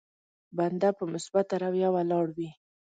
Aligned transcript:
بنده 0.57 0.89
په 0.97 1.03
مثبته 1.13 1.55
رويه 1.63 1.89
ولاړ 1.95 2.25
وي. 2.37 2.49